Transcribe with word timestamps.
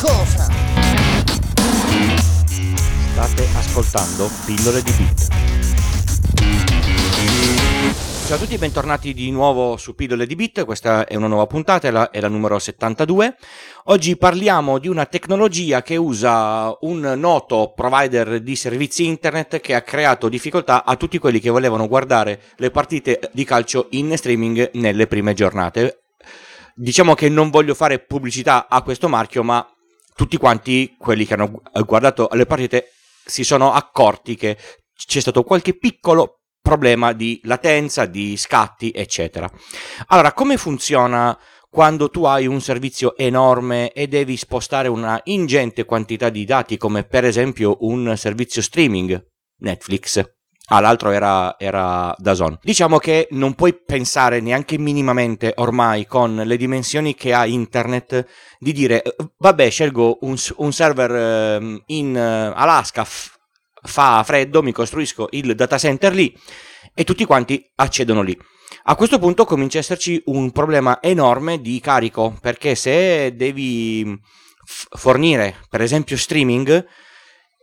cosa? 0.00 0.48
State 3.12 3.48
ascoltando 3.54 4.28
Pillole 4.44 4.82
di 4.82 4.92
Bit. 4.92 5.28
Ciao 8.26 8.34
a 8.34 8.38
tutti 8.40 8.58
bentornati 8.58 9.14
di 9.14 9.30
nuovo 9.30 9.76
su 9.76 9.94
Pillole 9.94 10.26
di 10.26 10.34
Bit, 10.34 10.64
questa 10.64 11.06
è 11.06 11.14
una 11.14 11.28
nuova 11.28 11.46
puntata, 11.46 11.86
è 11.86 11.92
la, 11.92 12.10
è 12.10 12.20
la, 12.20 12.26
numero 12.26 12.58
72. 12.58 13.36
Oggi 13.84 14.16
parliamo 14.16 14.78
di 14.78 14.88
una 14.88 15.06
tecnologia 15.06 15.82
che 15.82 15.94
usa 15.94 16.76
un 16.80 17.14
noto 17.16 17.72
provider 17.74 18.40
di 18.40 18.56
servizi 18.56 19.06
internet 19.06 19.60
che 19.60 19.76
ha 19.76 19.82
creato 19.82 20.28
difficoltà 20.28 20.84
a 20.84 20.96
tutti 20.96 21.18
quelli 21.18 21.38
che 21.38 21.50
volevano 21.50 21.86
guardare 21.86 22.40
le 22.56 22.72
partite 22.72 23.30
di 23.32 23.44
calcio 23.44 23.86
in 23.90 24.16
streaming 24.16 24.70
nelle 24.72 25.06
prime 25.06 25.32
giornate. 25.32 26.00
Diciamo 26.74 27.14
che 27.14 27.28
non 27.28 27.50
voglio 27.50 27.74
fare 27.74 28.00
pubblicità 28.00 28.66
a 28.68 28.82
questo 28.82 29.08
marchio, 29.08 29.42
ma 29.44 29.66
tutti 30.16 30.38
quanti 30.38 30.96
quelli 30.98 31.26
che 31.26 31.34
hanno 31.34 31.62
guardato 31.84 32.28
le 32.32 32.46
partite 32.46 32.92
si 33.24 33.44
sono 33.44 33.72
accorti 33.72 34.34
che 34.34 34.56
c'è 34.94 35.20
stato 35.20 35.42
qualche 35.44 35.76
piccolo 35.76 36.40
problema 36.60 37.12
di 37.12 37.40
latenza, 37.44 38.06
di 38.06 38.36
scatti, 38.36 38.90
eccetera. 38.92 39.48
Allora, 40.06 40.32
come 40.32 40.56
funziona 40.56 41.38
quando 41.68 42.08
tu 42.08 42.24
hai 42.24 42.46
un 42.46 42.60
servizio 42.60 43.16
enorme 43.16 43.92
e 43.92 44.08
devi 44.08 44.36
spostare 44.36 44.88
una 44.88 45.20
ingente 45.24 45.84
quantità 45.84 46.30
di 46.30 46.44
dati, 46.44 46.76
come 46.76 47.04
per 47.04 47.24
esempio 47.24 47.76
un 47.80 48.16
servizio 48.16 48.62
streaming, 48.62 49.22
Netflix? 49.58 50.35
Ah, 50.68 50.80
l'altro 50.80 51.10
era, 51.10 51.54
era 51.58 52.12
Dazon. 52.18 52.58
Diciamo 52.60 52.98
che 52.98 53.28
non 53.30 53.54
puoi 53.54 53.72
pensare 53.72 54.40
neanche 54.40 54.78
minimamente 54.78 55.52
ormai 55.56 56.06
con 56.06 56.34
le 56.34 56.56
dimensioni 56.56 57.14
che 57.14 57.32
ha 57.32 57.46
internet 57.46 58.26
di 58.58 58.72
dire 58.72 59.02
vabbè 59.38 59.70
scelgo 59.70 60.18
un, 60.22 60.36
un 60.56 60.72
server 60.72 61.10
ehm, 61.12 61.82
in 61.86 62.16
eh, 62.16 62.52
Alaska, 62.54 63.04
f- 63.04 63.38
fa 63.80 64.22
freddo, 64.24 64.62
mi 64.62 64.72
costruisco 64.72 65.28
il 65.30 65.54
data 65.54 65.78
center 65.78 66.12
lì 66.12 66.36
e 66.94 67.04
tutti 67.04 67.24
quanti 67.24 67.64
accedono 67.76 68.22
lì. 68.22 68.36
A 68.88 68.96
questo 68.96 69.18
punto 69.20 69.44
comincia 69.44 69.78
a 69.78 69.80
esserci 69.80 70.20
un 70.26 70.50
problema 70.50 71.00
enorme 71.00 71.60
di 71.60 71.78
carico, 71.80 72.36
perché 72.40 72.74
se 72.74 73.36
devi 73.36 74.18
fornire, 74.64 75.56
per 75.68 75.80
esempio, 75.80 76.16
streaming 76.16 76.84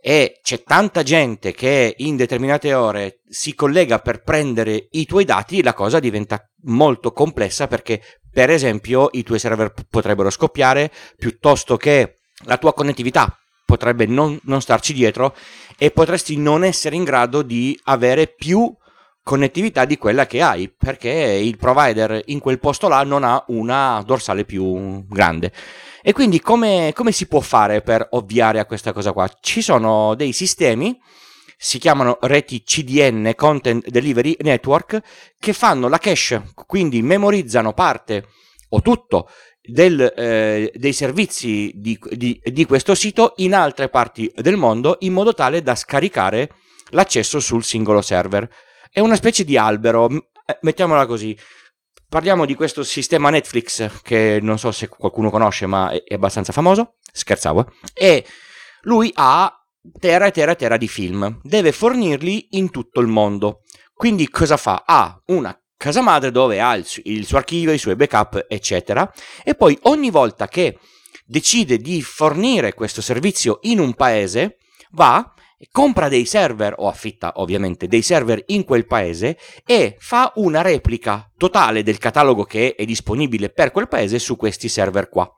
e 0.06 0.40
c'è 0.42 0.62
tanta 0.62 1.02
gente 1.02 1.52
che 1.54 1.94
in 1.96 2.16
determinate 2.16 2.74
ore 2.74 3.20
si 3.26 3.54
collega 3.54 4.00
per 4.00 4.22
prendere 4.22 4.88
i 4.90 5.06
tuoi 5.06 5.24
dati, 5.24 5.62
la 5.62 5.72
cosa 5.72 5.98
diventa 5.98 6.46
molto 6.64 7.10
complessa 7.12 7.68
perché, 7.68 8.02
per 8.30 8.50
esempio, 8.50 9.08
i 9.12 9.22
tuoi 9.22 9.38
server 9.38 9.72
potrebbero 9.88 10.28
scoppiare 10.28 10.92
piuttosto 11.16 11.78
che 11.78 12.18
la 12.44 12.58
tua 12.58 12.74
connettività 12.74 13.34
potrebbe 13.64 14.04
non, 14.04 14.38
non 14.42 14.60
starci 14.60 14.92
dietro 14.92 15.34
e 15.78 15.90
potresti 15.90 16.36
non 16.36 16.64
essere 16.64 16.96
in 16.96 17.04
grado 17.04 17.40
di 17.40 17.80
avere 17.84 18.26
più 18.26 18.70
connettività 19.22 19.86
di 19.86 19.96
quella 19.96 20.26
che 20.26 20.42
hai 20.42 20.68
perché 20.68 21.08
il 21.08 21.56
provider 21.56 22.20
in 22.26 22.40
quel 22.40 22.58
posto 22.58 22.88
là 22.88 23.04
non 23.04 23.24
ha 23.24 23.42
una 23.48 24.02
dorsale 24.04 24.44
più 24.44 25.02
grande 25.08 25.50
e 26.06 26.12
quindi 26.12 26.40
come, 26.40 26.92
come 26.94 27.12
si 27.12 27.26
può 27.26 27.40
fare 27.40 27.80
per 27.80 28.06
ovviare 28.10 28.58
a 28.58 28.66
questa 28.66 28.92
cosa 28.92 29.12
qua 29.12 29.26
ci 29.40 29.62
sono 29.62 30.14
dei 30.14 30.32
sistemi 30.32 31.00
si 31.56 31.78
chiamano 31.78 32.18
reti 32.20 32.62
CDN 32.62 33.32
Content 33.34 33.88
Delivery 33.88 34.36
Network 34.40 35.00
che 35.38 35.52
fanno 35.54 35.88
la 35.88 35.98
cache 35.98 36.52
quindi 36.66 37.00
memorizzano 37.00 37.72
parte 37.72 38.26
o 38.70 38.82
tutto 38.82 39.30
del, 39.62 40.12
eh, 40.14 40.70
dei 40.74 40.92
servizi 40.92 41.72
di, 41.74 41.98
di, 42.10 42.38
di 42.44 42.64
questo 42.66 42.94
sito 42.94 43.32
in 43.36 43.54
altre 43.54 43.88
parti 43.88 44.30
del 44.36 44.56
mondo 44.56 44.98
in 45.00 45.14
modo 45.14 45.32
tale 45.32 45.62
da 45.62 45.74
scaricare 45.74 46.50
l'accesso 46.90 47.40
sul 47.40 47.64
singolo 47.64 48.02
server 48.02 48.46
è 48.94 49.00
una 49.00 49.16
specie 49.16 49.42
di 49.42 49.56
albero, 49.56 50.08
eh, 50.08 50.58
mettiamola 50.60 51.04
così. 51.04 51.36
Parliamo 52.14 52.46
di 52.46 52.54
questo 52.54 52.84
sistema 52.84 53.28
Netflix 53.28 54.00
che 54.02 54.38
non 54.40 54.56
so 54.56 54.70
se 54.70 54.86
qualcuno 54.86 55.30
conosce, 55.30 55.66
ma 55.66 55.90
è, 55.90 56.14
abbastanza 56.14 56.52
famoso. 56.52 56.98
Scherzavo. 57.12 57.72
E 57.92 58.24
lui 58.82 59.10
ha 59.14 59.52
terra 59.98 60.26
e 60.26 60.30
terra 60.30 60.52
e 60.52 60.54
terra 60.54 60.76
di 60.76 60.86
film. 60.86 61.40
Deve 61.42 61.72
fornirli 61.72 62.50
in 62.50 62.70
tutto 62.70 63.00
il 63.00 63.08
mondo. 63.08 63.62
Quindi 63.92 64.28
cosa 64.28 64.56
fa? 64.56 64.84
Ha 64.86 65.20
una 65.26 65.60
casa 65.76 66.02
madre 66.02 66.30
dove 66.30 66.60
ha 66.60 66.76
il 66.76 67.26
suo 67.26 67.36
archivio, 67.36 67.72
i 67.72 67.78
suoi 67.78 67.96
backup, 67.96 68.46
eccetera. 68.48 69.12
E 69.42 69.56
poi 69.56 69.76
ogni 69.82 70.10
volta 70.10 70.46
che 70.46 70.78
decide 71.26 71.78
di 71.78 72.00
fornire 72.00 72.74
questo 72.74 73.02
servizio 73.02 73.58
in 73.62 73.80
un 73.80 73.92
paese, 73.92 74.58
va 74.92 75.34
compra 75.70 76.08
dei 76.08 76.26
server 76.26 76.74
o 76.76 76.88
affitta 76.88 77.34
ovviamente 77.36 77.86
dei 77.86 78.02
server 78.02 78.42
in 78.46 78.64
quel 78.64 78.86
paese 78.86 79.38
e 79.64 79.96
fa 79.98 80.32
una 80.36 80.62
replica 80.62 81.30
totale 81.36 81.82
del 81.82 81.98
catalogo 81.98 82.44
che 82.44 82.74
è 82.74 82.84
disponibile 82.84 83.50
per 83.50 83.70
quel 83.70 83.88
paese 83.88 84.18
su 84.18 84.36
questi 84.36 84.68
server 84.68 85.08
qua. 85.08 85.30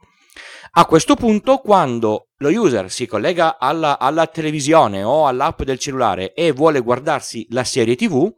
A 0.78 0.84
questo 0.84 1.14
punto, 1.14 1.58
quando 1.58 2.28
lo 2.36 2.50
user 2.50 2.90
si 2.90 3.06
collega 3.06 3.58
alla, 3.58 3.98
alla 3.98 4.26
televisione 4.26 5.02
o 5.02 5.26
all'app 5.26 5.62
del 5.62 5.78
cellulare 5.78 6.34
e 6.34 6.52
vuole 6.52 6.80
guardarsi 6.80 7.46
la 7.50 7.64
serie 7.64 7.96
TV, 7.96 8.30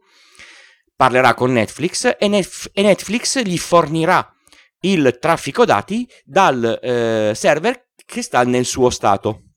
parlerà 0.95 1.33
con 1.33 1.51
Netflix 1.51 2.15
e, 2.17 2.27
Nef- 2.27 2.69
e 2.71 2.81
Netflix 2.81 3.41
gli 3.41 3.57
fornirà 3.57 4.33
il 4.81 5.17
traffico 5.19 5.65
dati 5.65 6.07
dal 6.23 6.79
eh, 6.81 7.33
server 7.35 7.87
che 8.05 8.21
sta 8.21 8.43
nel 8.43 8.65
suo 8.65 8.89
stato 8.89 9.48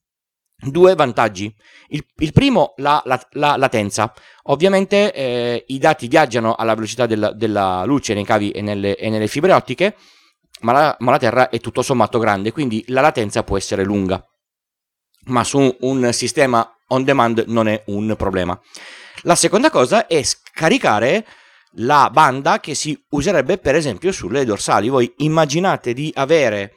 due 0.62 0.94
vantaggi. 0.94 1.52
Il, 1.88 2.04
il 2.18 2.32
primo, 2.32 2.74
la, 2.76 3.02
la, 3.04 3.20
la, 3.32 3.56
latenza. 3.56 4.12
Ovviamente 4.44 5.12
eh, 5.12 5.64
i 5.68 5.78
dati 5.78 6.08
viaggiano 6.08 6.54
alla 6.54 6.74
velocità 6.74 7.06
della, 7.06 7.32
della 7.32 7.84
luce 7.84 8.14
nei 8.14 8.24
cavi 8.24 8.50
e 8.50 8.62
nelle, 8.62 8.96
e 8.96 9.10
nelle 9.10 9.26
fibre 9.26 9.52
ottiche, 9.52 9.96
ma 10.60 10.72
la, 10.72 10.96
ma 11.00 11.10
la, 11.10 11.18
Terra 11.18 11.48
è 11.48 11.58
tutto 11.58 11.82
sommato 11.82 12.18
grande, 12.18 12.52
quindi 12.52 12.84
la 12.88 13.00
latenza 13.00 13.42
può 13.42 13.56
essere 13.56 13.84
lunga. 13.84 14.24
Ma 15.26 15.44
su 15.44 15.76
un 15.80 16.12
sistema 16.12 16.68
on 16.88 17.04
demand 17.04 17.44
non 17.48 17.68
è 17.68 17.82
un 17.86 18.14
problema. 18.16 18.58
La 19.22 19.34
seconda 19.34 19.70
cosa 19.70 20.06
è 20.06 20.22
scaricare 20.22 21.24
la 21.76 22.10
banda 22.12 22.60
che 22.60 22.74
si 22.74 23.00
userebbe 23.10 23.58
per 23.58 23.74
esempio 23.74 24.12
sulle 24.12 24.44
dorsali. 24.44 24.88
Voi 24.88 25.12
immaginate 25.18 25.92
di 25.92 26.10
avere 26.14 26.74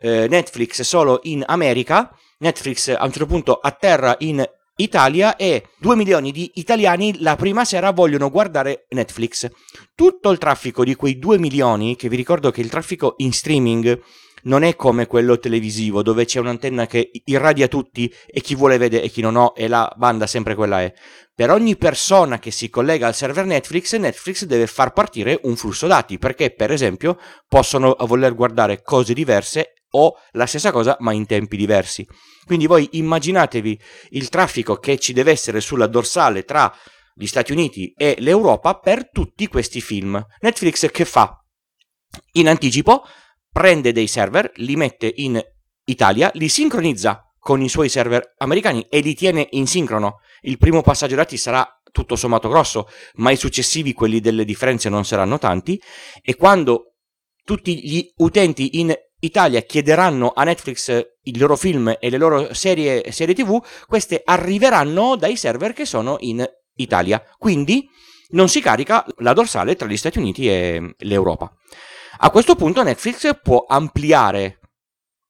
eh, 0.00 0.26
Netflix 0.28 0.82
solo 0.82 1.20
in 1.24 1.44
America 1.46 2.10
Netflix 2.44 2.88
a 2.88 3.02
un 3.04 3.10
certo 3.10 3.26
punto 3.26 3.54
atterra 3.54 4.16
in 4.18 4.46
Italia 4.76 5.36
e 5.36 5.68
2 5.78 5.96
milioni 5.96 6.30
di 6.30 6.50
italiani 6.56 7.22
la 7.22 7.36
prima 7.36 7.64
sera 7.64 7.90
vogliono 7.90 8.30
guardare 8.30 8.84
Netflix. 8.90 9.50
Tutto 9.94 10.30
il 10.30 10.36
traffico 10.36 10.84
di 10.84 10.94
quei 10.94 11.18
2 11.18 11.38
milioni, 11.38 11.96
che 11.96 12.10
vi 12.10 12.16
ricordo 12.16 12.50
che 12.50 12.60
il 12.60 12.68
traffico 12.68 13.14
in 13.18 13.32
streaming 13.32 13.98
non 14.42 14.62
è 14.62 14.76
come 14.76 15.06
quello 15.06 15.38
televisivo 15.38 16.02
dove 16.02 16.26
c'è 16.26 16.38
un'antenna 16.38 16.86
che 16.86 17.10
irradia 17.24 17.66
tutti 17.66 18.12
e 18.26 18.42
chi 18.42 18.54
vuole 18.54 18.76
vede 18.76 19.00
e 19.00 19.08
chi 19.08 19.22
non 19.22 19.36
ha 19.36 19.52
e 19.56 19.66
la 19.66 19.90
banda 19.96 20.26
sempre 20.26 20.54
quella 20.54 20.82
è. 20.82 20.92
Per 21.34 21.50
ogni 21.50 21.76
persona 21.76 22.38
che 22.38 22.50
si 22.50 22.68
collega 22.68 23.06
al 23.06 23.14
server 23.14 23.46
Netflix, 23.46 23.96
Netflix 23.96 24.44
deve 24.44 24.66
far 24.66 24.92
partire 24.92 25.40
un 25.44 25.56
flusso 25.56 25.86
dati 25.86 26.18
perché 26.18 26.50
per 26.50 26.70
esempio 26.70 27.18
possono 27.48 27.96
voler 28.00 28.34
guardare 28.34 28.82
cose 28.82 29.14
diverse 29.14 29.72
o 29.96 30.16
la 30.32 30.46
stessa 30.46 30.70
cosa 30.70 30.96
ma 31.00 31.12
in 31.12 31.26
tempi 31.26 31.56
diversi. 31.56 32.06
Quindi 32.44 32.66
voi 32.66 32.88
immaginatevi 32.92 33.80
il 34.10 34.28
traffico 34.28 34.76
che 34.76 34.98
ci 34.98 35.12
deve 35.12 35.30
essere 35.30 35.60
sulla 35.60 35.86
dorsale 35.86 36.44
tra 36.44 36.72
gli 37.14 37.26
Stati 37.26 37.52
Uniti 37.52 37.92
e 37.96 38.16
l'Europa 38.18 38.78
per 38.78 39.10
tutti 39.10 39.46
questi 39.46 39.80
film. 39.80 40.22
Netflix 40.40 40.90
che 40.90 41.04
fa? 41.04 41.38
In 42.32 42.48
anticipo 42.48 43.04
prende 43.50 43.92
dei 43.92 44.08
server, 44.08 44.50
li 44.56 44.76
mette 44.76 45.12
in 45.16 45.40
Italia, 45.84 46.30
li 46.34 46.48
sincronizza 46.48 47.32
con 47.38 47.60
i 47.60 47.68
suoi 47.68 47.88
server 47.88 48.34
americani 48.38 48.86
e 48.88 49.00
li 49.00 49.14
tiene 49.14 49.46
in 49.50 49.66
sincrono. 49.66 50.20
Il 50.40 50.58
primo 50.58 50.82
passaggio 50.82 51.14
dati 51.14 51.36
sarà 51.36 51.66
tutto 51.92 52.16
sommato 52.16 52.48
grosso, 52.48 52.88
ma 53.14 53.30
i 53.30 53.36
successivi, 53.36 53.92
quelli 53.92 54.20
delle 54.20 54.44
differenze, 54.44 54.88
non 54.88 55.04
saranno 55.04 55.38
tanti. 55.38 55.80
E 56.20 56.34
quando 56.34 56.94
tutti 57.44 57.86
gli 57.86 58.10
utenti 58.16 58.80
in 58.80 58.92
Italia 59.24 59.60
chiederanno 59.62 60.32
a 60.34 60.44
Netflix 60.44 61.06
i 61.22 61.38
loro 61.38 61.56
film 61.56 61.96
e 61.98 62.10
le 62.10 62.18
loro 62.18 62.52
serie, 62.52 63.10
serie 63.10 63.34
TV, 63.34 63.62
queste 63.86 64.22
arriveranno 64.24 65.16
dai 65.16 65.36
server 65.36 65.72
che 65.72 65.84
sono 65.84 66.16
in 66.20 66.44
Italia. 66.76 67.22
Quindi 67.38 67.88
non 68.30 68.48
si 68.48 68.60
carica 68.60 69.04
la 69.18 69.32
dorsale 69.32 69.76
tra 69.76 69.86
gli 69.86 69.96
Stati 69.96 70.18
Uniti 70.18 70.48
e 70.48 70.94
l'Europa. 70.98 71.52
A 72.18 72.30
questo 72.30 72.54
punto 72.54 72.82
Netflix 72.82 73.38
può 73.42 73.64
ampliare 73.66 74.60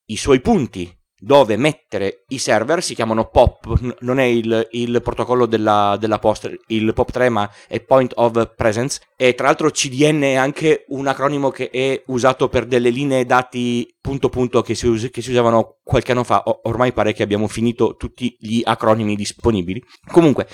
i 0.06 0.16
suoi 0.16 0.40
punti 0.40 0.92
dove 1.24 1.56
mettere 1.56 2.24
i 2.28 2.38
server, 2.38 2.82
si 2.82 2.94
chiamano 2.94 3.30
POP, 3.30 3.94
non 4.00 4.18
è 4.18 4.24
il, 4.24 4.68
il 4.72 5.00
protocollo 5.02 5.46
della, 5.46 5.96
della 5.98 6.18
posta, 6.18 6.50
il 6.66 6.92
POP3 6.94 7.30
ma 7.30 7.50
è 7.66 7.80
Point 7.80 8.12
of 8.16 8.52
Presence 8.54 9.00
e 9.16 9.34
tra 9.34 9.46
l'altro 9.46 9.70
CDN 9.70 10.20
è 10.20 10.34
anche 10.34 10.84
un 10.88 11.06
acronimo 11.06 11.50
che 11.50 11.70
è 11.70 12.02
usato 12.06 12.48
per 12.48 12.66
delle 12.66 12.90
linee 12.90 13.24
dati 13.24 13.88
punto 14.02 14.28
punto 14.28 14.60
che 14.60 14.74
si, 14.74 14.86
us- 14.86 15.08
che 15.10 15.22
si 15.22 15.30
usavano 15.30 15.78
qualche 15.82 16.12
anno 16.12 16.24
fa, 16.24 16.42
o- 16.44 16.60
ormai 16.64 16.92
pare 16.92 17.14
che 17.14 17.22
abbiamo 17.22 17.48
finito 17.48 17.96
tutti 17.96 18.36
gli 18.38 18.60
acronimi 18.62 19.16
disponibili. 19.16 19.82
Comunque, 20.10 20.46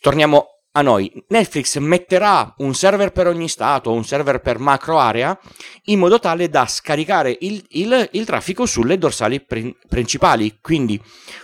torniamo 0.00 0.55
a 0.76 0.82
noi. 0.82 1.10
Netflix 1.28 1.78
metterà 1.78 2.54
un 2.58 2.74
server 2.74 3.10
per 3.10 3.26
ogni 3.26 3.48
stato, 3.48 3.92
un 3.92 4.04
server 4.04 4.40
per 4.40 4.58
macro 4.58 4.98
area, 4.98 5.36
in 5.84 5.98
modo 5.98 6.18
tale 6.18 6.48
da 6.48 6.66
scaricare 6.66 7.36
il, 7.40 7.64
il, 7.70 8.08
il 8.12 8.24
traffico 8.26 8.66
sulle 8.66 8.98
dorsali 8.98 9.42
prin- 9.42 9.74
principali. 9.88 10.58
Quindi 10.60 11.00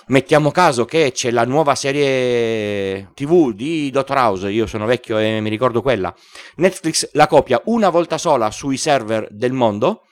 mettiamo 0.09 0.51
caso 0.51 0.85
che 0.85 1.13
c'è 1.13 1.31
la 1.31 1.45
nuova 1.45 1.75
serie 1.75 3.11
TV 3.15 3.53
di 3.53 3.91
Dr. 3.91 4.17
House, 4.17 4.51
io 4.51 4.67
sono 4.67 4.85
vecchio 4.85 5.19
e 5.19 5.41
mi 5.41 5.49
ricordo 5.49 5.81
quella. 5.81 6.15
Netflix 6.57 7.09
la 7.13 7.27
copia 7.27 7.61
una 7.65 7.89
volta 7.89 8.19
sola 8.19 8.51
sui 8.51 8.77
server 8.77 9.29
del 9.31 9.53
mondo 9.53 10.03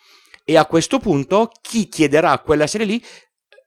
e 0.45 0.57
a 0.57 0.65
questo 0.65 0.99
punto 0.99 1.51
chi 1.61 1.89
chiederà 1.89 2.39
quella 2.39 2.67
serie 2.67 2.87
lì 2.87 3.05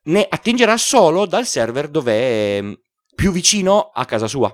ne 0.06 0.26
attingerà 0.28 0.78
solo 0.78 1.28
dal 1.28 1.46
server 1.46 1.88
dove 1.88 2.14
è 2.14 2.64
più 3.16 3.32
vicino 3.32 3.92
a 3.94 4.04
casa 4.06 4.28
sua. 4.28 4.52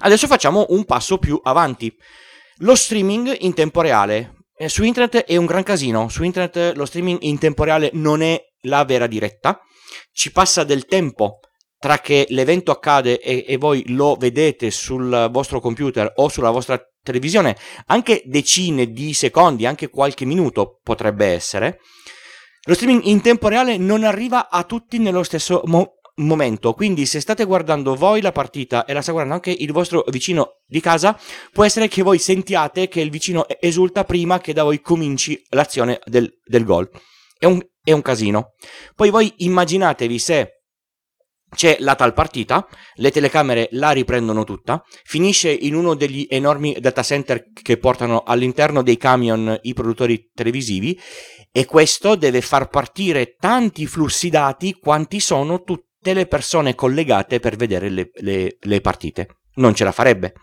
Adesso 0.00 0.26
facciamo 0.26 0.66
un 0.70 0.84
passo 0.84 1.18
più 1.18 1.40
avanti. 1.42 1.94
Lo 2.58 2.74
streaming 2.74 3.36
in 3.40 3.54
tempo 3.54 3.80
reale. 3.80 4.36
Eh, 4.56 4.68
su 4.68 4.84
internet 4.84 5.24
è 5.24 5.36
un 5.36 5.46
gran 5.46 5.64
casino, 5.64 6.08
su 6.08 6.22
internet 6.22 6.76
lo 6.76 6.84
streaming 6.84 7.18
in 7.22 7.38
tempo 7.38 7.64
reale 7.64 7.90
non 7.94 8.22
è 8.22 8.40
la 8.62 8.84
vera 8.84 9.08
diretta, 9.08 9.60
ci 10.12 10.30
passa 10.30 10.62
del 10.62 10.86
tempo 10.86 11.40
tra 11.84 11.98
che 11.98 12.24
l'evento 12.30 12.70
accade 12.70 13.20
e, 13.20 13.44
e, 13.46 13.58
voi 13.58 13.82
lo 13.88 14.16
vedete 14.18 14.70
sul 14.70 15.28
vostro 15.30 15.60
computer 15.60 16.10
o 16.16 16.30
sulla 16.30 16.48
vostra 16.48 16.80
televisione, 17.02 17.56
anche 17.88 18.22
decine 18.24 18.90
di 18.90 19.12
secondi, 19.12 19.66
anche 19.66 19.90
qualche 19.90 20.24
minuto 20.24 20.80
potrebbe 20.82 21.26
essere. 21.26 21.80
Lo 22.66 22.72
streaming 22.74 23.04
in 23.04 23.20
tempo 23.20 23.48
reale 23.48 23.76
non 23.76 24.02
arriva 24.02 24.48
a 24.48 24.62
tutti 24.62 24.98
nello 24.98 25.22
stesso 25.22 25.60
mo- 25.66 25.96
momento. 26.16 26.72
Quindi, 26.74 27.06
se 27.06 27.20
state 27.20 27.44
guardando 27.44 27.94
voi 27.94 28.20
la 28.20 28.32
partita 28.32 28.84
e 28.84 28.92
la 28.92 29.02
sta 29.02 29.12
guardando 29.12 29.36
anche 29.36 29.50
il 29.50 29.72
vostro 29.72 30.04
vicino 30.08 30.60
di 30.66 30.80
casa, 30.80 31.18
può 31.52 31.64
essere 31.64 31.88
che 31.88 32.02
voi 32.02 32.18
sentiate 32.18 32.88
che 32.88 33.00
il 33.00 33.10
vicino 33.10 33.46
esulta 33.60 34.04
prima 34.04 34.40
che 34.40 34.52
da 34.52 34.62
voi 34.62 34.80
cominci 34.80 35.42
l'azione 35.50 36.00
del, 36.04 36.30
del 36.44 36.64
gol. 36.64 36.88
È 37.38 37.46
un, 37.46 37.60
è 37.82 37.92
un 37.92 38.02
casino. 38.02 38.54
Poi 38.94 39.10
voi 39.10 39.32
immaginatevi 39.38 40.18
se 40.18 40.50
c'è 41.54 41.76
la 41.80 41.94
tal 41.94 42.12
partita, 42.12 42.66
le 42.94 43.10
telecamere 43.10 43.68
la 43.72 43.92
riprendono 43.92 44.44
tutta, 44.44 44.82
finisce 45.04 45.50
in 45.50 45.74
uno 45.74 45.94
degli 45.94 46.26
enormi 46.28 46.76
data 46.80 47.02
center 47.02 47.50
che 47.52 47.78
portano 47.78 48.24
all'interno 48.26 48.82
dei 48.82 48.96
camion 48.96 49.56
i 49.62 49.72
produttori 49.72 50.30
televisivi 50.34 50.98
e 51.52 51.64
questo 51.64 52.16
deve 52.16 52.40
far 52.40 52.68
partire 52.68 53.36
tanti 53.36 53.86
flussi 53.86 54.28
dati 54.28 54.74
quanti 54.74 55.20
sono 55.20 55.62
tutti 55.62 55.92
tutte 56.04 56.12
le 56.12 56.26
persone 56.26 56.74
collegate 56.74 57.40
per 57.40 57.56
vedere 57.56 57.88
le, 57.88 58.10
le, 58.16 58.58
le 58.60 58.80
partite. 58.82 59.38
Non 59.54 59.74
ce 59.74 59.84
la 59.84 59.92
farebbe. 59.92 60.34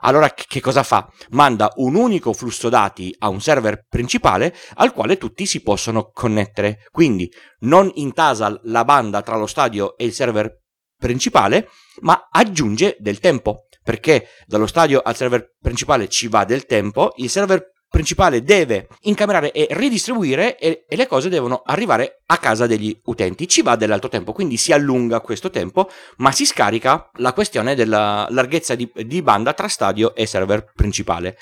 Allora 0.00 0.30
che 0.30 0.60
cosa 0.62 0.82
fa? 0.82 1.12
Manda 1.30 1.70
un 1.76 1.94
unico 1.94 2.32
flusso 2.32 2.70
dati 2.70 3.14
a 3.18 3.28
un 3.28 3.42
server 3.42 3.84
principale 3.86 4.54
al 4.76 4.94
quale 4.94 5.18
tutti 5.18 5.44
si 5.44 5.60
possono 5.60 6.10
connettere. 6.10 6.86
Quindi 6.90 7.30
non 7.60 7.90
intasa 7.96 8.58
la 8.64 8.84
banda 8.84 9.20
tra 9.20 9.36
lo 9.36 9.46
stadio 9.46 9.98
e 9.98 10.06
il 10.06 10.14
server 10.14 10.62
principale, 10.96 11.68
ma 12.00 12.28
aggiunge 12.30 12.96
del 12.98 13.18
tempo. 13.18 13.66
Perché 13.82 14.28
dallo 14.46 14.66
stadio 14.66 15.00
al 15.00 15.16
server 15.16 15.56
principale 15.60 16.08
ci 16.08 16.28
va 16.28 16.44
del 16.44 16.64
tempo, 16.64 17.12
il 17.16 17.28
server 17.28 17.72
principale 17.90 18.42
deve 18.42 18.86
incamerare 19.02 19.50
e 19.50 19.66
ridistribuire 19.70 20.56
e, 20.56 20.84
e, 20.88 20.96
le 20.96 21.08
cose 21.08 21.28
devono 21.28 21.62
arrivare 21.66 22.22
a 22.26 22.38
casa 22.38 22.66
degli 22.66 22.96
utenti. 23.04 23.48
Ci 23.48 23.62
va 23.62 23.74
dell'altro 23.74 24.08
tempo, 24.08 24.32
quindi 24.32 24.56
si 24.56 24.72
allunga 24.72 25.20
questo 25.20 25.50
tempo, 25.50 25.90
ma 26.18 26.30
si 26.30 26.46
scarica 26.46 27.10
la 27.14 27.32
questione 27.32 27.74
della 27.74 28.28
larghezza 28.30 28.76
di, 28.76 28.90
di 28.94 29.22
banda 29.22 29.52
tra 29.52 29.66
stadio 29.66 30.14
e 30.14 30.24
server 30.24 30.72
principale. 30.72 31.36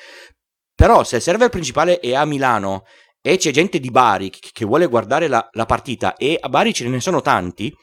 Però 0.75 1.05
se 1.05 1.17
il 1.17 1.23
server 1.23 1.50
principale 1.50 2.00
è 2.00 2.15
a 2.15 2.25
Milano 2.25 2.85
e 3.20 3.37
c'è 3.37 3.50
gente 3.50 3.81
di 3.81 3.91
Bari 3.91 4.31
che 4.31 4.65
vuole 4.65 4.87
guardare 4.87 5.29
la, 5.29 5.49
la, 5.53 5.67
partita 5.67 6.17
e 6.17 6.38
a 6.41 6.49
Bari 6.49 6.73
ce 6.73 6.88
ne 6.88 7.00
sono 7.00 7.20
tanti, 7.20 7.75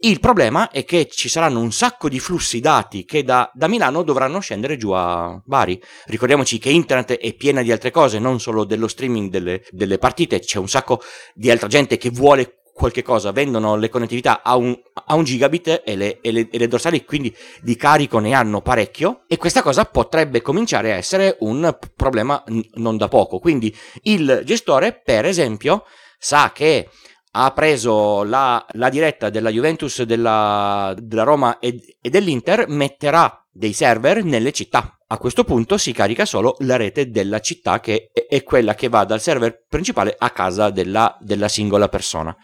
il 0.00 0.18
problema 0.20 0.70
è 0.70 0.84
che 0.84 1.08
ci 1.10 1.28
saranno 1.28 1.60
un 1.60 1.72
sacco 1.72 2.08
di 2.08 2.18
flussi 2.18 2.60
dati 2.60 3.04
che 3.04 3.22
da, 3.22 3.50
da 3.54 3.68
Milano 3.68 4.02
dovranno 4.02 4.40
scendere 4.40 4.76
giù 4.76 4.90
a 4.90 5.40
Bari. 5.44 5.80
Ricordiamoci 6.06 6.58
che 6.58 6.70
internet 6.70 7.18
è 7.18 7.34
piena 7.34 7.62
di 7.62 7.70
altre 7.70 7.90
cose, 7.90 8.18
non 8.18 8.40
solo 8.40 8.64
dello 8.64 8.88
streaming 8.88 9.30
delle, 9.30 9.64
delle 9.70 9.98
partite, 9.98 10.40
c'è 10.40 10.58
un 10.58 10.68
sacco 10.68 11.00
di 11.34 11.50
altra 11.50 11.68
gente 11.68 11.96
che 11.96 12.10
vuole 12.10 12.58
qualche 12.78 13.02
cosa, 13.02 13.32
vendono 13.32 13.76
le 13.76 13.88
connettività 13.88 14.42
a 14.42 14.56
un, 14.56 14.74
a 15.06 15.14
un 15.16 15.24
gigabit 15.24 15.82
e 15.84 15.96
le, 15.96 16.20
e, 16.20 16.30
le, 16.30 16.48
e 16.48 16.58
le, 16.58 16.68
dorsali 16.68 17.04
quindi 17.04 17.34
di 17.60 17.76
carico 17.76 18.20
ne 18.20 18.32
hanno 18.32 18.62
parecchio 18.62 19.24
e 19.26 19.36
questa 19.36 19.62
cosa 19.62 19.84
potrebbe 19.84 20.40
cominciare 20.40 20.92
a 20.92 20.96
essere 20.96 21.36
un 21.40 21.76
problema 21.96 22.42
n- 22.46 22.62
non 22.74 22.96
da 22.96 23.08
poco. 23.08 23.40
Quindi 23.40 23.76
il 24.02 24.42
gestore, 24.44 24.92
per 24.92 25.26
esempio, 25.26 25.84
sa 26.18 26.52
che 26.54 26.88
ha 27.32 27.50
preso 27.52 28.22
la, 28.22 28.64
la 28.72 28.88
diretta 28.88 29.28
della 29.28 29.50
Juventus, 29.50 30.02
della, 30.02 30.94
della 30.96 31.24
Roma 31.24 31.58
e, 31.58 31.98
e 32.00 32.08
dell'Inter, 32.08 32.68
metterà 32.68 33.44
dei 33.50 33.72
server 33.72 34.24
nelle 34.24 34.52
città. 34.52 34.97
A 35.10 35.16
questo 35.16 35.42
punto 35.44 35.78
si 35.78 35.92
carica 35.92 36.26
solo 36.26 36.56
la 36.58 36.76
rete 36.76 37.10
della 37.10 37.40
città 37.40 37.80
che 37.80 38.10
è 38.28 38.42
quella 38.42 38.74
che 38.74 38.90
va 38.90 39.06
dal 39.06 39.22
server 39.22 39.64
principale 39.66 40.14
a 40.18 40.28
casa 40.30 40.68
della, 40.68 41.16
della 41.18 41.48
singola 41.48 41.88
persona. 41.88 42.36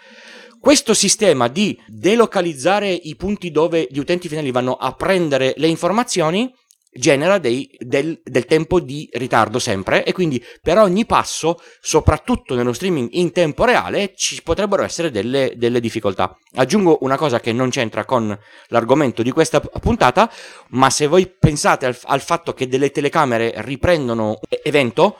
Questo 0.58 0.94
sistema 0.94 1.48
di 1.48 1.78
delocalizzare 1.86 2.88
i 2.90 3.16
punti 3.16 3.50
dove 3.50 3.86
gli 3.90 3.98
utenti 3.98 4.28
finali 4.28 4.50
vanno 4.50 4.76
a 4.76 4.94
prendere 4.94 5.52
le 5.58 5.66
informazioni 5.66 6.50
genera 6.94 7.38
dei, 7.38 7.68
del, 7.78 8.20
del, 8.22 8.44
tempo 8.46 8.80
di 8.80 9.08
ritardo 9.12 9.58
sempre 9.58 10.04
e 10.04 10.12
quindi 10.12 10.42
per 10.62 10.78
ogni 10.78 11.04
passo, 11.04 11.60
soprattutto 11.80 12.54
nello 12.54 12.72
streaming 12.72 13.08
in 13.12 13.32
tempo 13.32 13.64
reale, 13.64 14.12
ci 14.14 14.40
potrebbero 14.42 14.82
essere 14.82 15.10
delle, 15.10 15.54
delle 15.56 15.80
difficoltà. 15.80 16.36
Aggiungo 16.54 16.98
una 17.00 17.16
cosa 17.16 17.40
che 17.40 17.52
non 17.52 17.70
c'entra 17.70 18.04
con 18.04 18.36
l'argomento 18.68 19.22
di 19.22 19.32
questa 19.32 19.60
puntata, 19.60 20.30
ma 20.70 20.88
se 20.90 21.06
voi 21.06 21.26
pensate 21.26 21.86
al, 21.86 21.98
al 22.04 22.20
fatto 22.20 22.54
che 22.54 22.68
delle 22.68 22.90
telecamere 22.90 23.52
riprendono 23.56 24.38
evento, 24.62 25.18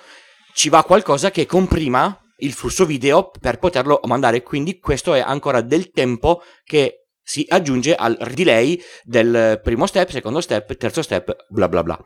ci 0.53 0.69
va 0.69 0.85
qualcosa 0.85 1.33
che 1.33 1.47
comprima 1.47 2.17
il 2.39 2.53
flusso 2.53 2.85
video 2.85 3.31
per 3.41 3.59
poterlo 3.59 4.01
mandare, 4.05 4.43
quindi 4.43 4.79
questo 4.79 5.15
è 5.15 5.21
ancora 5.21 5.61
del 5.61 5.91
tempo 5.91 6.43
che 6.65 7.04
si 7.25 7.45
aggiunge 7.49 7.95
al 7.95 8.17
delay 8.35 8.81
del 9.03 9.61
primo 9.63 9.87
step, 9.87 10.11
secondo 10.11 10.43
step, 10.43 10.77
terzo 10.77 11.03
step, 11.03 11.47
bla 11.49 11.69
bla 11.69 11.83
bla. 11.83 11.99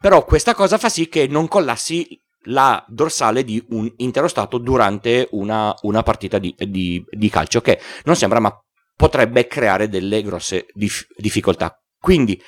Però 0.00 0.24
questa 0.24 0.54
cosa 0.54 0.76
fa 0.76 0.90
sì 0.90 1.08
che 1.08 1.26
non 1.26 1.48
collassi 1.48 2.20
la 2.48 2.84
dorsale 2.86 3.42
di 3.42 3.64
un 3.70 3.90
intero 3.96 4.28
stato 4.28 4.58
durante 4.58 5.28
una, 5.32 5.74
una 5.82 6.02
partita 6.02 6.38
di, 6.38 6.54
di, 6.56 7.02
di, 7.08 7.30
calcio, 7.30 7.60
che 7.60 7.80
non 8.04 8.14
sembra, 8.14 8.38
ma 8.38 8.54
potrebbe 8.94 9.46
creare 9.46 9.88
delle 9.88 10.22
grosse 10.22 10.66
dif- 10.72 11.06
difficoltà. 11.16 11.74
Quindi 11.98 12.40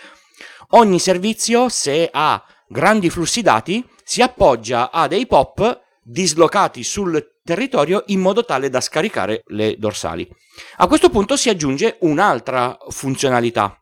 ogni 0.70 0.98
servizio, 0.98 1.68
se 1.68 2.08
ha 2.12 2.44
grandi 2.68 3.10
flussi 3.10 3.42
dati, 3.42 3.84
si 4.04 4.22
appoggia 4.22 4.90
a 4.90 5.08
dei 5.08 5.26
pop 5.26 5.80
dislocati 6.02 6.84
sul 6.84 7.37
territorio 7.48 8.02
in 8.08 8.20
modo 8.20 8.44
tale 8.44 8.68
da 8.68 8.82
scaricare 8.82 9.42
le 9.46 9.76
dorsali. 9.78 10.28
A 10.76 10.86
questo 10.86 11.08
punto 11.08 11.34
si 11.34 11.48
aggiunge 11.48 11.96
un'altra 12.00 12.76
funzionalità. 12.90 13.74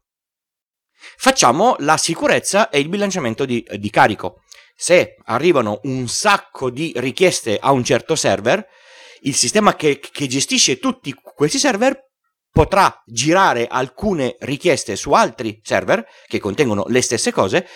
Facciamo 1.16 1.74
la 1.80 1.96
sicurezza 1.96 2.70
e 2.70 2.78
il 2.78 2.88
bilanciamento 2.88 3.44
di, 3.44 3.66
di 3.72 3.90
carico. 3.90 4.42
Se 4.76 5.16
arrivano 5.24 5.80
un 5.84 6.06
sacco 6.06 6.70
di 6.70 6.92
richieste 6.94 7.58
a 7.60 7.72
un 7.72 7.82
certo 7.82 8.14
server, 8.14 8.64
il 9.22 9.34
sistema 9.34 9.74
che, 9.74 9.98
che 9.98 10.28
gestisce 10.28 10.78
tutti 10.78 11.12
questi 11.12 11.58
server 11.58 12.04
potrà 12.52 13.02
girare 13.04 13.66
alcune 13.66 14.36
richieste 14.40 14.94
su 14.94 15.10
altri 15.12 15.60
server 15.62 16.06
che 16.28 16.38
contengono 16.38 16.84
le 16.86 17.02
stesse 17.02 17.32
cose 17.32 17.66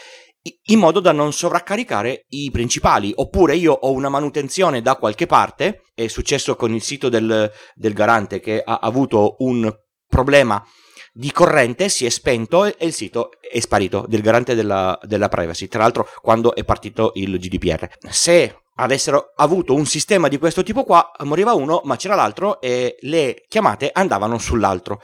in 0.43 0.79
modo 0.79 1.01
da 1.01 1.13
non 1.13 1.33
sovraccaricare 1.33 2.27
i 2.29 2.51
principali. 2.51 3.13
Oppure 3.15 3.57
io 3.57 3.73
ho 3.73 3.93
una 3.93 4.09
manutenzione 4.09 4.83
da 4.83 4.97
qualche 4.97 5.27
parte, 5.27 5.83
è 5.95 6.07
successo 6.07 6.57
con 6.57 6.73
il 6.75 6.83
sito 6.83 7.09
del, 7.09 7.51
del 7.75 7.93
garante 7.93 8.41
che 8.41 8.63
ha 8.65 8.79
avuto 8.83 9.37
un 9.41 9.71
problema 10.07 10.65
di 11.13 11.33
corrente, 11.33 11.89
si 11.89 12.07
è 12.07 12.09
spento 12.09 12.65
e 12.65 12.87
il 12.87 12.93
sito 12.93 13.31
è 13.41 13.59
sparito 13.59 14.05
del 14.09 14.23
garante 14.23 14.55
della, 14.55 14.99
della 15.03 15.29
privacy. 15.29 15.67
Tra 15.67 15.81
l'altro 15.81 16.09
quando 16.21 16.55
è 16.55 16.65
partito 16.65 17.13
il 17.15 17.39
GDPR. 17.39 17.89
Se 18.09 18.63
avessero 18.77 19.33
avuto 19.37 19.75
un 19.75 19.87
sistema 19.87 20.29
di 20.29 20.39
questo 20.39 20.63
tipo 20.63 20.85
qua, 20.85 21.11
moriva 21.25 21.53
uno, 21.53 21.83
ma 21.85 21.97
c'era 21.97 22.15
l'altro 22.15 22.61
e 22.61 22.97
le 23.01 23.45
chiamate 23.49 23.91
andavano 23.93 24.39
sull'altro. 24.39 25.03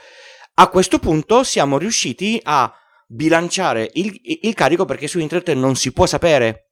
A 0.55 0.69
questo 0.69 0.97
punto 0.97 1.43
siamo 1.43 1.77
riusciti 1.77 2.39
a 2.43 2.73
bilanciare 3.07 3.89
il, 3.93 4.19
il 4.41 4.53
carico 4.53 4.85
perché 4.85 5.07
su 5.07 5.19
internet 5.19 5.55
non 5.55 5.75
si 5.75 5.91
può 5.91 6.05
sapere 6.05 6.71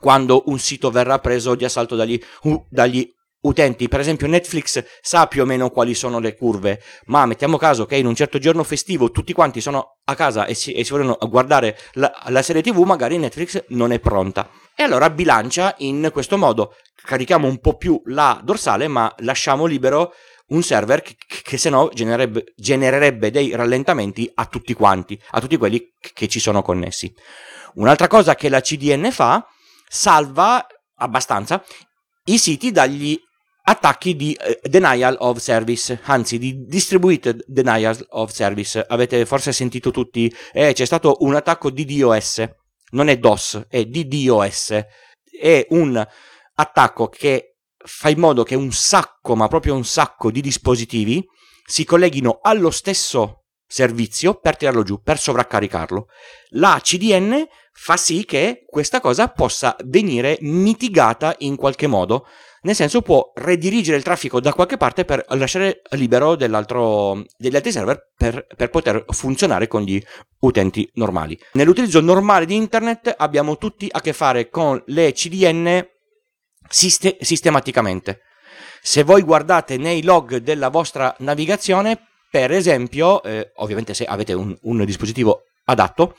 quando 0.00 0.44
un 0.46 0.58
sito 0.58 0.90
verrà 0.90 1.18
preso 1.18 1.54
di 1.54 1.64
assalto 1.64 1.94
dagli, 1.96 2.20
uh, 2.42 2.66
dagli 2.68 3.08
utenti. 3.42 3.88
Per 3.88 4.00
esempio, 4.00 4.26
Netflix 4.26 4.84
sa 5.00 5.26
più 5.26 5.42
o 5.42 5.44
meno 5.44 5.70
quali 5.70 5.94
sono 5.94 6.18
le 6.18 6.34
curve, 6.34 6.80
ma 7.06 7.26
mettiamo 7.26 7.56
caso 7.56 7.86
che 7.86 7.96
in 7.96 8.06
un 8.06 8.14
certo 8.14 8.38
giorno 8.38 8.64
festivo 8.64 9.10
tutti 9.10 9.32
quanti 9.32 9.60
sono 9.60 9.98
a 10.04 10.14
casa 10.14 10.46
e 10.46 10.54
si, 10.54 10.72
e 10.72 10.84
si 10.84 10.92
vogliono 10.92 11.18
guardare 11.28 11.78
la, 11.92 12.12
la, 12.28 12.42
serie 12.42 12.62
TV, 12.62 12.78
magari 12.82 13.18
Netflix 13.18 13.64
non 13.68 13.92
è 13.92 14.00
pronta. 14.00 14.48
E 14.74 14.82
allora 14.82 15.10
bilancia 15.10 15.74
in 15.78 16.08
questo 16.12 16.38
modo. 16.38 16.74
Carichiamo 17.04 17.48
un 17.48 17.58
po' 17.58 17.76
più 17.76 18.00
la 18.06 18.40
dorsale, 18.42 18.88
ma 18.88 19.12
lasciamo 19.18 19.66
libero 19.66 20.14
un 20.52 20.62
server 20.62 21.02
che, 21.02 21.16
che 21.26 21.58
se 21.58 21.68
no 21.68 21.90
genererebbe, 21.92 22.52
genererebbe 22.56 23.30
dei 23.30 23.54
rallentamenti 23.54 24.30
a 24.34 24.46
tutti 24.46 24.72
quanti, 24.74 25.20
a 25.30 25.40
tutti 25.40 25.56
quelli 25.56 25.92
che 25.98 26.28
ci 26.28 26.40
sono 26.40 26.62
connessi. 26.62 27.12
Un'altra 27.74 28.06
cosa 28.06 28.34
che 28.34 28.48
la 28.48 28.60
CDN 28.60 29.10
fa, 29.10 29.44
salva 29.88 30.64
abbastanza 30.96 31.62
i 32.24 32.38
siti 32.38 32.70
dagli 32.70 33.18
attacchi 33.64 34.14
di 34.16 34.36
uh, 34.38 34.68
denial 34.68 35.16
of 35.20 35.38
service, 35.38 36.00
anzi 36.04 36.38
di 36.38 36.64
distributed 36.64 37.42
denial 37.46 38.04
of 38.10 38.30
service. 38.30 38.84
Avete 38.86 39.24
forse 39.26 39.52
sentito 39.52 39.90
tutti, 39.90 40.32
eh, 40.52 40.72
c'è 40.72 40.84
stato 40.84 41.16
un 41.20 41.34
attacco 41.34 41.70
di 41.70 41.84
DOS, 41.84 42.46
non 42.90 43.08
è 43.08 43.18
DOS, 43.18 43.66
è 43.68 43.84
DDoS. 43.84 44.84
È 45.42 45.66
un 45.70 46.06
attacco 46.54 47.08
che 47.08 47.51
fa 47.84 48.08
in 48.08 48.18
modo 48.18 48.42
che 48.42 48.54
un 48.54 48.72
sacco, 48.72 49.34
ma 49.34 49.48
proprio 49.48 49.74
un 49.74 49.84
sacco 49.84 50.30
di 50.30 50.40
dispositivi 50.40 51.24
si 51.64 51.84
colleghino 51.84 52.40
allo 52.42 52.70
stesso 52.70 53.44
servizio 53.66 54.34
per 54.34 54.56
tirarlo 54.56 54.82
giù, 54.82 55.00
per 55.00 55.18
sovraccaricarlo. 55.18 56.06
La 56.50 56.78
CDN 56.82 57.46
fa 57.72 57.96
sì 57.96 58.24
che 58.24 58.64
questa 58.66 59.00
cosa 59.00 59.28
possa 59.28 59.76
venire 59.84 60.36
mitigata 60.40 61.34
in 61.38 61.56
qualche 61.56 61.86
modo 61.86 62.26
nel 62.62 62.74
senso 62.74 63.02
può 63.02 63.32
redirigere 63.34 63.96
il 63.96 64.02
traffico 64.02 64.40
da 64.40 64.52
qualche 64.52 64.76
parte 64.76 65.04
per 65.04 65.24
lasciare 65.30 65.82
libero 65.90 66.36
degli 66.36 66.54
altri 66.54 67.72
server 67.72 68.12
per, 68.16 68.46
per, 68.54 68.70
poter 68.70 69.04
funzionare 69.08 69.66
con 69.66 69.82
gli 69.82 70.00
utenti 70.40 70.88
normali. 70.94 71.38
Nell'utilizzo 71.54 72.00
normale 72.00 72.46
di 72.46 72.54
internet 72.54 73.12
abbiamo 73.16 73.56
tutti 73.56 73.88
a 73.90 74.00
che 74.00 74.12
fare 74.12 74.48
con 74.48 74.80
le 74.86 75.12
CDN 75.12 75.84
siste- 76.72 77.18
sistematicamente. 77.20 78.22
Se 78.80 79.04
voi 79.04 79.22
guardate 79.22 79.76
nei 79.76 80.02
log 80.02 80.38
della 80.38 80.68
vostra 80.68 81.14
navigazione, 81.18 82.08
per 82.30 82.50
esempio, 82.50 83.22
eh, 83.22 83.52
ovviamente 83.56 83.94
se 83.94 84.04
avete 84.04 84.32
un, 84.32 84.56
un 84.62 84.84
dispositivo 84.84 85.42
adatto, 85.66 86.16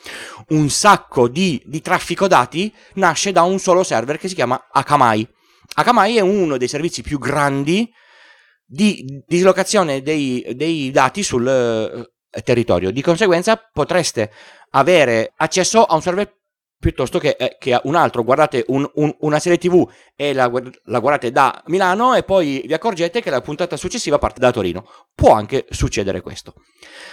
un 0.48 0.70
sacco 0.70 1.28
di, 1.28 1.60
di, 1.66 1.82
traffico 1.82 2.26
dati 2.26 2.72
nasce 2.94 3.32
da 3.32 3.42
un 3.42 3.58
solo 3.58 3.82
server 3.82 4.16
che 4.16 4.28
si 4.28 4.34
chiama 4.34 4.68
Akamai. 4.72 5.28
Akamai 5.74 6.16
è 6.16 6.20
uno 6.20 6.56
dei 6.56 6.68
servizi 6.68 7.02
più 7.02 7.18
grandi 7.18 7.90
di 8.64 9.22
dislocazione 9.26 10.02
dei, 10.02 10.46
dei 10.54 10.90
dati 10.90 11.22
sul 11.22 11.46
eh, 11.46 12.42
territorio. 12.42 12.90
Di 12.90 13.02
conseguenza 13.02 13.60
potreste 13.72 14.30
avere 14.70 15.32
accesso 15.36 15.84
a 15.84 15.94
un 15.94 16.02
server 16.02 16.32
piuttosto 16.84 17.18
che, 17.18 17.36
eh, 17.38 17.56
che 17.58 17.80
un 17.84 17.94
altro. 17.94 18.22
Guardate 18.22 18.62
un, 18.68 18.86
un, 18.96 19.14
una 19.20 19.38
serie 19.38 19.56
TV 19.56 19.88
e 20.14 20.34
la, 20.34 20.50
la, 20.84 20.98
guardate 20.98 21.32
da 21.32 21.62
Milano 21.68 22.14
e 22.14 22.24
poi 22.24 22.62
vi 22.66 22.74
accorgete 22.74 23.22
che 23.22 23.30
la 23.30 23.40
puntata 23.40 23.78
successiva 23.78 24.18
parte 24.18 24.38
da 24.38 24.50
Torino. 24.52 24.86
Può 25.14 25.32
anche 25.32 25.64
succedere 25.70 26.20
questo. 26.20 26.52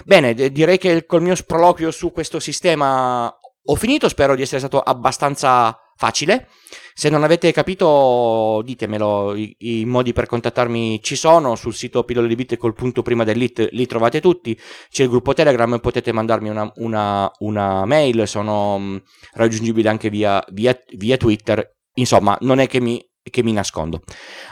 Bene, 0.04 0.34
d- 0.34 0.50
direi 0.50 0.78
che 0.78 1.06
col 1.06 1.22
mio 1.22 1.36
sproloquio 1.36 1.90
su 1.90 2.12
questo 2.12 2.42
sistema 2.42 3.34
ho 3.64 3.76
finito. 3.76 4.10
Spero 4.10 4.36
di 4.36 4.42
essere 4.42 4.60
stato 4.60 4.82
abbastanza 4.82 5.80
facile. 6.02 6.48
Se 6.94 7.10
non 7.10 7.24
avete 7.24 7.52
capito, 7.52 8.62
ditemelo. 8.66 9.36
I, 9.36 9.56
I, 9.60 9.86
modi 9.86 10.14
per 10.14 10.26
contattarmi 10.26 11.00
ci 11.04 11.16
sono 11.16 11.56
sul 11.56 11.76
sito 11.76 12.04
pillole 12.04 12.28
di 12.28 12.36
bit 12.36 12.58
col 12.58 12.74
punto 12.74 13.04
prima 13.04 13.24
dell'it, 13.24 13.70
li 13.72 13.86
trovate 13.86 14.20
tutti. 14.20 14.60
C'è 14.90 15.04
il 15.04 15.10
gruppo 15.10 15.34
Telegram, 15.34 15.80
potete 15.80 16.12
mandarmi 16.12 16.50
una, 16.50 16.72
una, 16.78 17.32
una 17.40 17.86
mail, 17.86 18.28
sono 18.28 18.80
mm, 18.80 18.98
raggiungibile 19.34 19.90
anche 19.90 20.10
via, 20.10 20.44
via, 20.50 20.76
via 20.98 21.18
Twitter. 21.18 21.78
Insomma, 21.96 22.36
non 22.42 22.60
è 22.60 22.68
che 22.68 22.80
mi 22.80 23.00
che 23.30 23.44
mi 23.44 23.52
nascondo. 23.52 24.02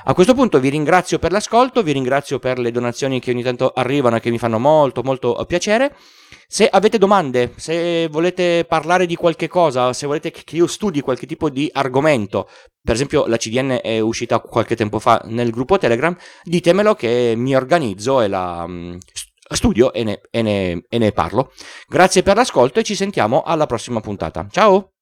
A 0.03 0.13
questo 0.13 0.33
punto 0.33 0.59
vi 0.59 0.69
ringrazio 0.69 1.17
per 1.17 1.31
l'ascolto, 1.31 1.81
vi 1.81 1.91
ringrazio 1.91 2.37
per 2.39 2.59
le 2.59 2.71
donazioni 2.71 3.19
che 3.19 3.31
ogni 3.31 3.41
tanto 3.41 3.71
arrivano 3.73 4.17
e 4.17 4.19
che 4.19 4.29
mi 4.29 4.37
fanno 4.37 4.59
molto 4.59 5.01
molto 5.01 5.43
piacere. 5.47 5.95
Se 6.47 6.67
avete 6.67 6.97
domande, 6.97 7.53
se 7.57 8.07
volete 8.09 8.65
parlare 8.67 9.05
di 9.05 9.15
qualche 9.15 9.47
cosa, 9.47 9.93
se 9.93 10.05
volete 10.05 10.31
che 10.31 10.55
io 10.55 10.67
studi 10.67 11.01
qualche 11.01 11.25
tipo 11.25 11.49
di 11.49 11.69
argomento, 11.71 12.47
per 12.81 12.95
esempio 12.95 13.25
la 13.25 13.37
CDN 13.37 13.79
è 13.81 13.99
uscita 13.99 14.39
qualche 14.39 14.75
tempo 14.75 14.99
fa 14.99 15.21
nel 15.25 15.49
gruppo 15.49 15.77
Telegram, 15.77 16.15
ditemelo 16.43 16.95
che 16.95 17.33
mi 17.35 17.55
organizzo 17.55 18.21
e 18.21 18.27
la 18.27 18.65
mm, 18.67 18.97
studio 19.51 19.93
e 19.93 20.03
ne, 20.03 20.21
e 20.29 20.41
ne, 20.41 20.85
e 20.87 20.97
ne 20.97 21.11
parlo. 21.11 21.51
Grazie 21.87 22.23
per 22.23 22.35
l'ascolto 22.35 22.79
e 22.79 22.83
ci 22.83 22.95
sentiamo 22.95 23.41
alla 23.41 23.65
prossima 23.65 23.99
puntata. 23.99 24.47
Ciao! 24.49 24.98